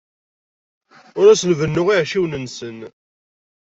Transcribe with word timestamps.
Ur 1.19 1.25
asen-bennuɣ 1.29 1.87
iɛecciwen-nsen. 1.89 2.79